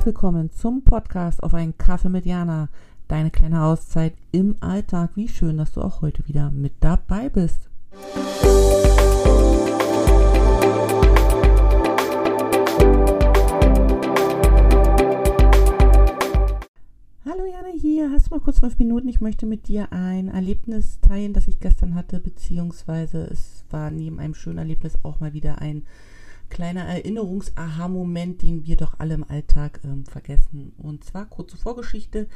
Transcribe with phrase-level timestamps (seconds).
[0.00, 2.70] Herzlich willkommen zum Podcast auf einen Kaffee mit Jana.
[3.06, 5.10] Deine kleine Auszeit im Alltag.
[5.14, 7.68] Wie schön, dass du auch heute wieder mit dabei bist.
[17.26, 19.06] Hallo Jana hier, hast du mal kurz fünf Minuten?
[19.08, 24.18] Ich möchte mit dir ein Erlebnis teilen, das ich gestern hatte, beziehungsweise es war neben
[24.18, 25.82] einem schönen Erlebnis auch mal wieder ein
[26.50, 30.72] kleiner Erinnerungs-Aha-Moment, den wir doch alle im Alltag ähm, vergessen.
[30.76, 32.26] Und zwar kurze Vorgeschichte.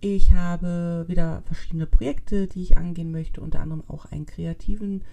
[0.00, 5.04] Ich habe wieder verschiedene Projekte, die ich angehen möchte, unter anderem auch einen kreativen,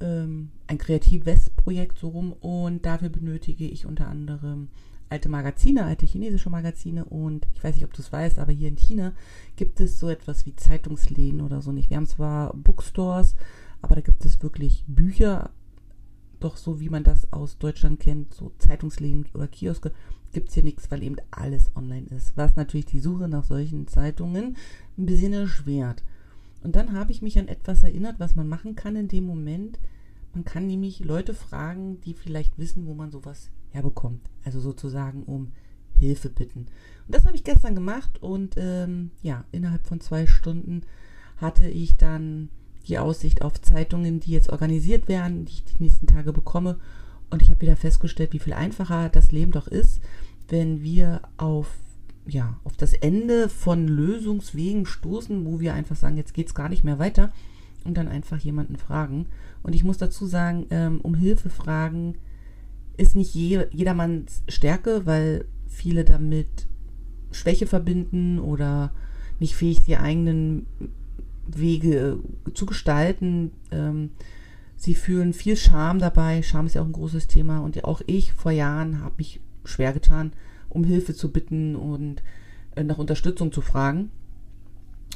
[0.00, 2.32] ähm, ein kreatives Projekt so rum.
[2.32, 4.68] Und dafür benötige ich unter anderem
[5.10, 7.04] alte Magazine, alte chinesische Magazine.
[7.04, 9.12] Und ich weiß nicht, ob du es weißt, aber hier in China
[9.56, 11.90] gibt es so etwas wie Zeitungsläden oder so nicht.
[11.90, 13.36] Wir haben zwar Bookstores,
[13.82, 15.50] aber da gibt es wirklich Bücher
[16.44, 19.92] doch so wie man das aus Deutschland kennt, so Zeitungsläden oder Kioske,
[20.32, 22.36] gibt es hier nichts, weil eben alles online ist.
[22.36, 24.56] Was natürlich die Suche nach solchen Zeitungen
[24.98, 26.02] ein bisschen erschwert.
[26.62, 29.78] Und dann habe ich mich an etwas erinnert, was man machen kann in dem Moment.
[30.34, 34.30] Man kann nämlich Leute fragen, die vielleicht wissen, wo man sowas herbekommt.
[34.44, 35.52] Also sozusagen um
[35.98, 36.66] Hilfe bitten.
[37.06, 40.82] Und das habe ich gestern gemacht und ähm, ja, innerhalb von zwei Stunden
[41.36, 42.48] hatte ich dann
[42.88, 46.78] die Aussicht auf Zeitungen, die jetzt organisiert werden, die ich die nächsten Tage bekomme.
[47.30, 50.00] Und ich habe wieder festgestellt, wie viel einfacher das Leben doch ist,
[50.48, 51.68] wenn wir auf,
[52.26, 56.68] ja, auf das Ende von Lösungswegen stoßen, wo wir einfach sagen, jetzt geht es gar
[56.68, 57.32] nicht mehr weiter
[57.84, 59.26] und dann einfach jemanden fragen.
[59.62, 62.16] Und ich muss dazu sagen, ähm, um Hilfe fragen
[62.96, 66.66] ist nicht je, jedermanns Stärke, weil viele damit
[67.30, 68.92] Schwäche verbinden oder
[69.40, 70.66] nicht fähig, die eigenen
[71.46, 72.18] Wege
[72.54, 73.52] zu gestalten.
[73.70, 74.10] Ähm,
[74.76, 76.42] sie fühlen viel Scham dabei.
[76.42, 77.60] Scham ist ja auch ein großes Thema.
[77.60, 80.32] Und auch ich vor Jahren habe mich schwer getan,
[80.68, 82.22] um Hilfe zu bitten und
[82.76, 84.10] äh, nach Unterstützung zu fragen.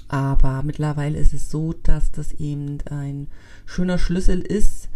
[0.08, 3.26] Aber mittlerweile ist es so, dass das eben ein
[3.64, 4.88] schöner Schlüssel ist,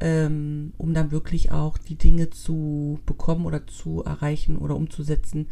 [0.00, 5.46] ähm, um dann wirklich auch die Dinge zu bekommen oder zu erreichen oder umzusetzen,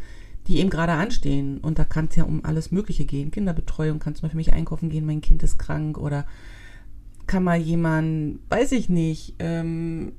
[0.47, 1.59] die eben gerade anstehen.
[1.59, 3.31] Und da kann es ja um alles Mögliche gehen.
[3.31, 6.27] Kinderbetreuung, kann zum Beispiel mich einkaufen gehen, mein Kind ist krank oder
[7.27, 10.13] kann mal jemand, weiß ich nicht, ähm,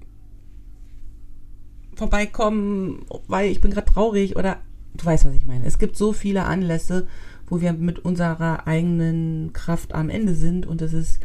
[1.96, 4.58] vorbeikommen, weil ich bin gerade traurig oder
[4.96, 5.66] du weißt, was ich meine.
[5.66, 7.07] Es gibt so viele Anlässe,
[7.47, 11.19] wo wir mit unserer eigenen Kraft am Ende sind und es ist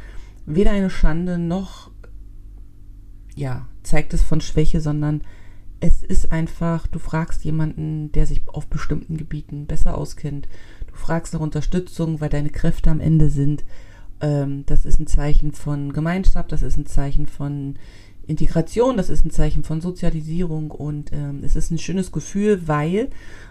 [0.47, 1.91] weder eine Schande noch,
[3.35, 5.23] ja, zeigt es von Schwäche, sondern
[5.81, 10.47] es ist einfach, du fragst jemanden, der sich auf bestimmten Gebieten besser auskennt.
[10.87, 13.65] Du fragst nach Unterstützung, weil deine Kräfte am Ende sind.
[14.21, 17.77] Ähm, das ist ein Zeichen von Gemeinschaft, das ist ein Zeichen von
[18.27, 23.09] Integration, das ist ein Zeichen von Sozialisierung und ähm, es ist ein schönes Gefühl, weil,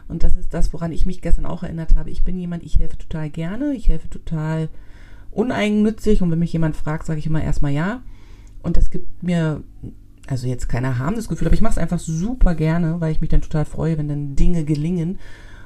[0.08, 2.80] und das ist das, woran ich mich gestern auch erinnert habe, ich bin jemand, ich
[2.80, 4.70] helfe total gerne, ich helfe total
[5.32, 8.04] uneigennützig und wenn mich jemand fragt, sage ich immer erstmal ja.
[8.62, 9.64] Und das gibt mir
[10.30, 13.32] also jetzt kein erhabendes Gefühl, aber ich mache es einfach super gerne, weil ich mich
[13.32, 15.18] dann total freue, wenn dann Dinge gelingen.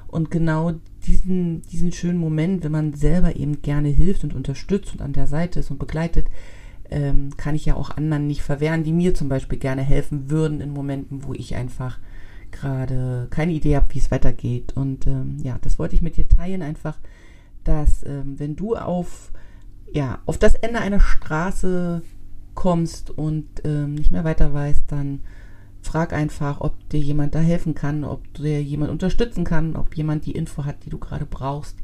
[0.07, 0.74] Und genau
[1.06, 5.28] diesen, diesen schönen Moment, wenn man selber eben gerne hilft und unterstützt und an der
[5.28, 6.28] Seite ist und begleitet,
[6.90, 10.62] ähm, kann ich ja auch anderen nicht verwehren, die mir zum Beispiel gerne helfen würden
[10.62, 12.00] in Momenten, wo ich einfach
[12.51, 14.74] gerade keine Idee habe, wie es weitergeht.
[14.75, 17.00] Und ähm, ja, das wollte ich mit dir teilen, einfach,
[17.66, 19.31] dass ähm, wenn du auf,
[19.91, 22.01] ja, auf das Ende einer Straße
[22.55, 25.21] kommst und ähm, nicht mehr weiter weißt, dann
[25.81, 30.25] frag einfach, ob dir jemand da helfen kann, ob dir jemand unterstützen kann, ob jemand
[30.25, 31.77] die Info hat, die du gerade brauchst.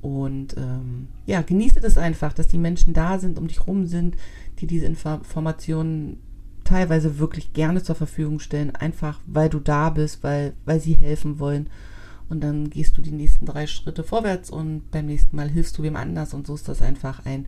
[0.00, 4.16] Und ähm, ja, genieße das einfach, dass die Menschen da sind, um dich rum sind,
[4.60, 6.18] die diese Informationen
[6.62, 11.38] teilweise wirklich gerne zur Verfügung stellen, einfach weil du da bist, weil, weil sie helfen
[11.38, 11.68] wollen.
[12.28, 15.82] Und dann gehst du die nächsten drei Schritte vorwärts und beim nächsten Mal hilfst du
[15.82, 17.46] wem anders und so ist das einfach ein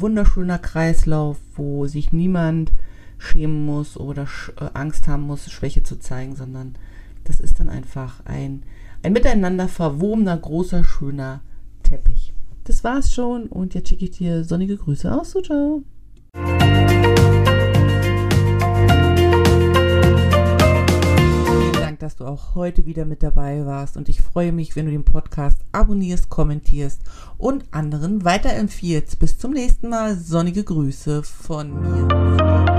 [0.00, 2.72] wunderschöner Kreislauf, wo sich niemand
[3.18, 4.26] schämen muss oder
[4.60, 6.74] äh, Angst haben muss, Schwäche zu zeigen, sondern
[7.24, 8.62] das ist dann einfach ein,
[9.02, 11.40] ein miteinander verwobener, großer, schöner
[11.82, 12.34] Teppich.
[12.64, 15.30] Das war's schon und jetzt schicke ich dir sonnige Grüße aus.
[15.30, 15.82] So, ciao.
[22.26, 26.28] Auch heute wieder mit dabei warst und ich freue mich, wenn du den Podcast abonnierst,
[26.28, 27.00] kommentierst
[27.38, 29.18] und anderen weiterempfiehlst.
[29.18, 30.16] Bis zum nächsten Mal.
[30.16, 32.75] Sonnige Grüße von mir.